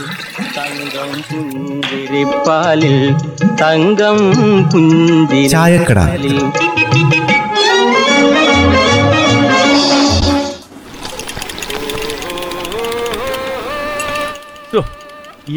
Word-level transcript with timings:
തങ്കം 0.56 1.10
പുഞ്ചിരിപ്പാലിൽ 1.30 2.96
തങ്കം 3.62 4.18
ചായക്കട. 5.54 5.98
പുഞ്ചിരിപ്പാലിൽ 14.72 14.80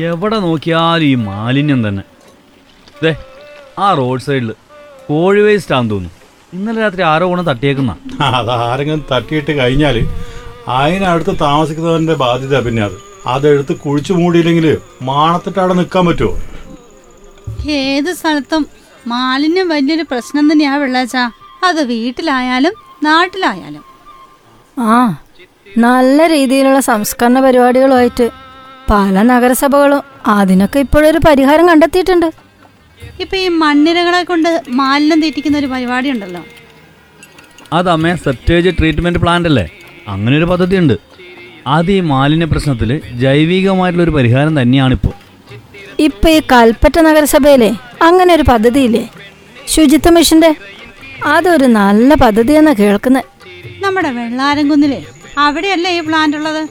എവിടെ 0.09 0.38
നോക്കിയാലും 0.43 1.05
ഈ 1.05 1.16
മാലിന്യം 1.16 1.80
തന്നെ. 1.88 2.04
ദേ 3.04 3.11
ആ 3.80 3.88
റോഡ് 4.00 4.24
സൈഡിൽ 4.26 4.50
കോഴി 5.08 5.41
വേസ്റ്റ് 5.45 5.73
ആണെന്ന് 5.76 5.91
തോന്നുന്നു. 5.94 6.20
ഇന്നലെ 6.55 6.80
രാത്രി 6.81 7.02
ആരോ 7.12 7.26
കൊണ്ട് 7.30 7.44
തട്ടിയേക്കുന്ന. 7.50 7.94
അതാരെങ്കിലും 8.40 9.02
തട്ടിയിട്ട് 9.12 9.52
കഴിഞ്ഞാൽ 9.59 9.95
അതിനടുത്ത് 10.80 11.34
താമസിക്കുന്നവന്റെ 11.40 12.16
ബാധ്യത 12.23 12.59
പിന്നെ 12.66 12.84
അത്. 12.88 12.98
അതെടുത്ത് 13.34 13.73
കുഴിച്ചു 13.84 14.14
മൂടിയില്ലെങ്കിൽ 14.14 14.67
മാണത്തിട്ട് 15.09 15.59
അവിടെ 15.59 15.73
നിൽക്കാൻ 15.80 16.05
പറ്റുമോ 16.09 16.34
ഏത് 17.80 18.12
സ്ഥലത്തും 18.20 18.64
മാലിന്യം 19.08 19.67
വലിയൊരു 19.73 20.05
പ്രശ്നം 20.12 20.45
തന്നെയാ 20.52 20.76
വെള്ളാച്ച. 20.84 21.16
അത് 21.67 21.81
വീട്ടിലായാലും 21.94 22.73
നാട്ടിലായാലും. 23.03 23.84
ആ 24.78 25.17
നല്ല 25.86 26.28
രീതിയിലുള്ള 26.28 26.80
സംസ്കരണ 26.92 27.40
പരിപാടികളുമായിട്ട് 27.40 28.26
പല 28.92 29.22
നഗരസഭകളും 29.31 30.02
അതിനൊക്കെ 30.38 30.80
ഇപ്പോഴൊരു 30.86 31.20
പരിഹാരം 31.28 31.70
കണ്ടെത്തിയിട്ടുണ്ട്. 31.70 32.30
ഇപ്പൊ 33.22 33.35
ഈ 33.38 33.48
മണ്ണിരകളെ 33.63 34.23
കൊണ്ട് 34.30 34.49
മാലിന്യം 34.80 35.22
തീറ്റിക്കുന്ന 35.23 35.58
ഒരു 35.62 35.67
പരിപാടി 35.73 36.09
ഉണ്ടല്ലോ. 36.13 36.41
അതമ്മേ 37.73 38.16
സെപ്റ്റേജ് 38.25 38.72
ട്രീറ്റ്മെന്റ് 38.80 39.19
പ്ലാന്റ് 39.23 39.50
അല്ലേ? 39.50 39.66
അങ്ങനെ 40.14 40.36
ഒരു 40.39 40.45
പദ്ധതി 40.52 40.75
ഉണ്ട് 40.81 40.95
അത് 41.75 41.91
ഈ 41.91 42.00
മാലിന്യ 42.14 42.45
പ്രശ്നത്തിൽ 42.53 42.89
ജൈവികമായിട്ടുള്ള 43.23 44.03
ഒരു 44.08 44.14
പരിഹാരം 44.17 44.53
തന്നെയാണ് 44.61 44.94
ഇപ്പോൾ 45.00 45.14
ഇപ്പൊ 46.08 46.28
ഈ 46.30 46.39
കൽപ്പറ്റ 46.52 46.97
നഗരസഭയിലെ 47.08 47.69
അങ്ങനെ 48.08 48.31
ഒരു 48.38 48.44
പദ്ധതിയില്ലേ? 48.52 49.03
ശുചിത്വ 49.73 50.11
മിഷന്റെ? 50.17 50.52
അതൊരു 51.36 51.67
നല്ല 51.80 52.14
പദ്ധതി 52.23 52.53
എന്നാ 52.53 52.73
കേൾക്കുന്നത് 52.81 53.30
നമ്മുടെ 53.84 54.09
വെള്ളാരംകുന്നിലെ 54.17 55.00
അവിടെയല്ലേ 55.45 55.91
ഈ 55.97 56.02
പ്ലാന്റ് 56.08 56.38
ഉള്ളത്? 56.38 56.64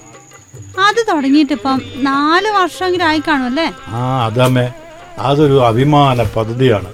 അത് 0.86 1.00
തുടങ്ങിയിട്ടിപ്പം 1.10 1.78
നാല് 2.08 2.48
വർഷമെങ്കിലും 2.58 3.06
ആയി 3.10 3.22
കാണും 3.28 3.46
അല്ലേ? 3.50 3.66
ആ 3.98 4.02
അതമ്മേ. 4.26 4.66
അതൊരു 5.18 5.54
അഭിമാന 5.54 6.22
പദ്ധതിയാണ്. 6.36 6.88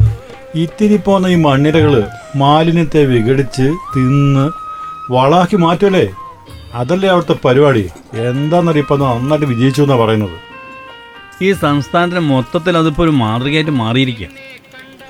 ഇത്തിരി 0.54 0.96
പോന്ന 0.96 1.26
ഈ 1.26 1.34
മണ്ണിരകൾ 1.34 1.94
മാലിന്യത്തെ 2.36 3.04
വിഘടിച്ച് 3.04 3.66
തിന്ന് 3.94 4.46
വളാക്കി 5.10 5.56
മാറ്റുമല്ലേ 5.56 6.06
അതല്ലേ 6.74 7.08
അവിടുത്തെ 7.08 7.36
പരിപാടി? 7.44 7.84
എന്താണെന്നറിയപ്പോ 8.12 8.96
നന്നായിട്ട് 8.96 9.46
വിജയിച്ചു 9.46 9.82
എന്നാ 9.82 9.96
പറയുന്നത്. 9.96 10.36
ഈ 11.42 11.52
സംസ്ഥാനത്തിന് 11.52 12.20
മൊത്തത്തിൽ 12.20 12.76
അതിപ്പോൾ 12.76 13.02
ഒരു 13.02 13.10
മാതൃകയായിട്ട് 13.10 13.70
മാറിയിരിക്കുക 13.70 14.28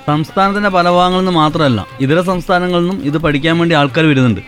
സംസ്ഥാനത്തിന്റെ 0.08 0.68
പല 0.68 0.90
ഭാഗങ്ങളിൽ 0.90 1.24
നിന്ന് 1.24 1.32
മാത്രമല്ല 1.40 1.86
ഇതര 2.00 2.20
സംസ്ഥാനങ്ങളിൽ 2.20 2.82
നിന്നും 2.82 3.04
ഇത് 3.04 3.18
പഠിക്കാൻ 3.24 3.58
വേണ്ടി 3.58 3.74
ആൾക്കാർ 3.74 4.04
വരുന്നുണ്ട്. 4.06 4.40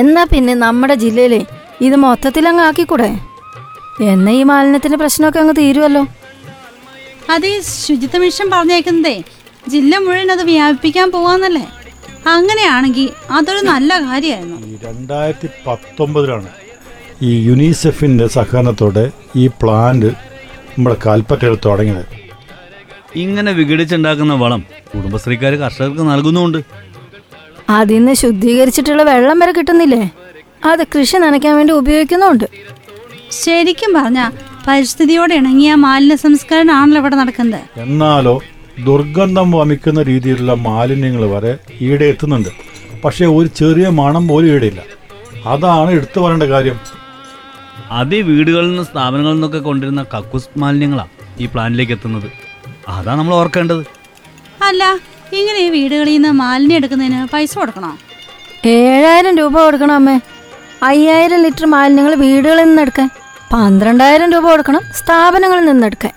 എന്നാ 0.00 0.24
പിന്നെ 0.32 0.54
നമ്മുടെ 0.54 0.94
ജില്ലയിലെ 0.94 1.40
ഇത് 1.80 1.96
മൊത്തത്തിൽ 1.96 2.48
അങ്ങ് 2.48 2.64
ആക്കിക്കൂടെ? 2.68 3.10
എന്നാ 4.12 4.32
ഈ 4.32 4.42
മാലിന്യത്തിന്റെ 4.42 4.98
പ്രശ്നമൊക്കെ 5.02 5.40
അങ്ങ് 5.40 5.54
തീരുമല്ലോ 5.60 6.02
അത് 7.32 7.46
ഈ 7.46 7.60
ശുചിത്വ 7.60 8.18
മിഷൻ 8.22 8.46
പറഞ്ഞേക്കുന്നതേ. 8.50 9.16
ജില്ല 9.72 9.98
മുഴുവൻ 9.98 10.32
അത് 10.32 10.42
വ്യാപിപ്പിക്കാൻ 10.50 11.08
പോവാന്നല്ലേ? 11.10 11.64
അങ്ങനെയാണെങ്കിൽ 12.26 13.06
അതൊരു 13.36 13.60
നല്ല 13.72 13.90
കാര്യമായിരുന്നു. 14.06 14.58
രണ്ടായിരത്തി 14.88 15.48
പത്തൊമ്പതിലാണ് 15.66 16.50
ഈ 17.28 17.30
യുനിസെഫിന്റെ 17.48 18.26
സഹകരണത്തോടെ 18.36 19.04
ഈ 19.36 19.46
പ്ലാന്റ് 19.60 20.10
നമ്മുടെ 20.74 20.96
കാൽപ്പറ്റയിൽ 21.06 21.56
തുടങ്ങിയത്. 21.66 22.04
ഇങ്ങനെ 23.24 23.52
വിഘടിച്ചുണ്ടാക്കുന്ന 23.52 24.34
വളം 24.42 24.60
കുടുംബശ്രീക്കാർ 24.92 25.54
കർഷകർക്ക് 25.54 26.04
നൽകുന്നുമുണ്ട്. 26.12 26.60
നിന്ന് 27.92 28.14
ശുദ്ധീകരിച്ചിട്ടുള്ള 28.22 29.02
വെള്ളം 29.02 29.38
വരെ 29.38 29.52
കിട്ടുന്നില്ലേ? 29.56 30.02
അത് 30.70 30.82
കൃഷി 30.94 31.16
നനയ്ക്കാൻ 31.16 31.54
വേണ്ടി 31.56 31.72
ഉപയോഗിക്കുന്നുണ്ട് 31.72 32.46
ശരിക്കും 33.42 33.92
പറഞ്ഞ 33.98 34.20
പരിസ്ഥിതിയോട് 34.66 35.32
ഇണങ്ങിയ 35.34 35.74
മാലിന്യ 35.84 36.16
സംസ്കരണമാണല്ലോ 36.24 37.00
ഇവിടെ 37.02 37.16
നടക്കുന്നത്. 37.20 37.62
എന്നാലോ 37.84 38.34
ദുർഗന്ധം 38.88 39.48
വമിക്കുന്ന 39.58 40.00
രീതിയിലുള്ള 40.02 40.52
മാലിന്യങ്ങൾ 40.68 41.22
വരെ 41.34 41.52
ഈടെ 41.86 42.06
എത്തുന്നുണ്ട്. 42.12 42.50
പക്ഷേ 43.04 43.24
ഒരു 43.36 43.48
ചെറിയ 43.60 43.86
മണം 44.00 44.24
പോലും 44.28 44.48
ഈടെയില്ല 44.54 44.82
അതാണ് 45.52 45.90
എടുത്തു 45.98 46.18
പറയേണ്ട 46.20 46.46
കാര്യം. 46.54 46.76
അത് 48.00 48.14
വീടുകളിൽ 48.30 48.68
നിന്ന് 48.68 48.84
സ്ഥാപനങ്ങളിൽ 48.90 49.34
നിന്നൊക്കെ 49.36 49.60
കൊണ്ടിരുന്ന 49.68 50.02
കക്കൂസ് 50.14 50.58
മാലിന്യങ്ങളാണ് 50.62 51.10
ഈ 51.42 51.46
പ്ലാനിലേക്ക് 51.46 51.94
എത്തുന്നത്. 51.96 52.28
അതാണ് 52.88 53.18
നമ്മൾ 53.20 53.34
ഓർക്കേണ്ടത്. 53.34 53.82
അല്ല 54.68 54.84
ഇങ്ങനെ 55.38 55.58
ഈ 55.66 55.68
വീടുകളിൽ 55.78 56.12
നിന്ന് 56.14 56.30
മാലിന്യം 56.42 56.76
എടുക്കുന്നതിന് 56.80 57.20
പൈസ 57.34 57.52
കൊടുക്കണോ? 57.58 57.90
ഏഴായിരം 58.66 59.34
രൂപ 59.40 59.54
കൊടുക്കണോ 59.64 59.94
അമ്മേ. 60.00 60.16
അയ്യായിരം 60.90 61.42
ലിറ്റർ 61.46 61.66
മാലിന്യങ്ങൾ 61.74 62.14
വീടുകളിൽ 62.26 62.64
നിന്ന് 62.64 62.82
എടുക്കാൻ. 62.82 63.08
പന്ത്രണ്ടായിരം 63.52 64.28
രൂപ 64.34 64.44
കൊടുക്കണം 64.50 64.82
സ്ഥാപനങ്ങളിൽ 64.98 65.64
നിന്ന് 65.70 65.86
എടുക്കാൻ 65.88 66.12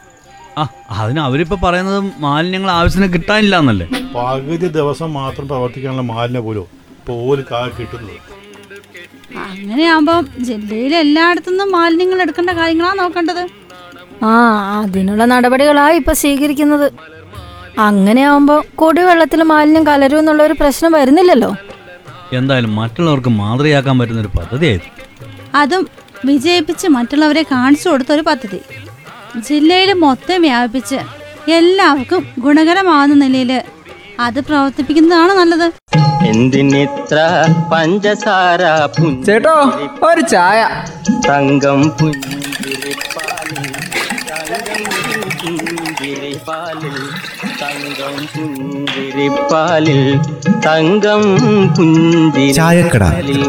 ആ 0.57 0.63
അതിന് 0.99 1.21
അവരിപ്പോ 1.27 1.55
പറയുന്നത് 1.63 1.99
മാലിന്യങ്ങൾ 2.25 2.69
ആവശ്യത്തിന് 2.75 3.07
കിട്ടാനില്ല 3.13 3.55
എന്നല്ലേ 3.61 3.87
പകുതി 4.15 4.67
ദിവസം 4.77 5.09
മാത്രം 5.19 5.45
പ്രവർത്തിക്കാനുള്ള 5.49 6.03
മാലിന്യ 6.11 6.41
പോലും 6.45 6.67
പോലും 7.07 7.45
കാ 7.51 7.59
കിട്ടുന്നത്. 7.79 8.19
അങ്ങനെയാകുമ്പോൾ 9.47 10.19
ജില്ലയിലെ 10.47 10.97
എല്ലായിടത്തുനിന്നും 11.05 11.69
മാലിന്യങ്ങൾ 11.77 12.19
എടുക്കേണ്ട 12.25 12.51
കാര്യങ്ങളാ 12.59 12.91
നോക്കേണ്ടത്. 13.01 13.43
ആ 14.29 14.31
അതിനുള്ള 14.83 15.25
നടപടികളാ 15.33 15.85
ഇപ്പൊ 15.99 16.13
സ്വീകരിക്കുന്നത്. 16.21 16.87
അങ്ങനെയാവുമ്പോ 17.87 18.55
കുടിവെള്ളത്തിൽ 18.81 19.41
മാലിന്യം 19.53 19.85
കലരും 19.91 20.19
എന്നുള്ള 20.19 20.41
ഒരു 20.49 20.55
പ്രശ്നം 20.61 20.91
വരുന്നില്ലല്ലോ. 20.99 21.51
എന്തായാലും 22.39 22.71
മറ്റുള്ളവർക്ക് 22.81 23.31
മാതൃകയാക്കാൻ 23.41 23.95
പറ്റുന്ന 23.99 24.23
ഒരു 24.25 24.33
പദ്ധതി 24.39 24.71
അതും 25.61 25.83
വിജയിപ്പിച്ച് 26.27 26.87
മറ്റുള്ളവരെ 26.95 27.43
കാണിച്ചു 27.53 27.87
കൊടുത്ത 27.89 28.11
ഒരു 28.17 28.23
പദ്ധതി. 28.29 28.59
ജില്ലയിൽ 29.47 29.89
മൊത്തം 30.03 30.39
വ്യാപിപ്പിച്ച് 30.41 30.99
എല്ലാവർക്കും 31.57 32.21
ഗുണകരമാവുന്ന 32.45 33.15
നിലയിൽ 33.23 33.51
അത് 34.25 34.39
പ്രവർത്തിപ്പിക്കുന്നതാണ് 34.47 35.33
നല്ലത്. 35.39 35.67
എന്തിനിത്ര 36.31 37.17
പഞ്ചസാര 37.71 38.61
ചേട്ടോ 39.27 39.55
ഒരു 40.07 40.21
ചായ. 40.33 40.61
തങ്കം 41.27 41.81
പുഞ്ചിരിപ്പാലിൽ 41.99 43.65
തങ്കം 47.61 48.15
പുഞ്ചിരിപ്പാലിൽ 48.33 50.01
തങ്കം 50.65 51.23
പുഞ്ചിരിപ്പാലിൽ 51.77 53.41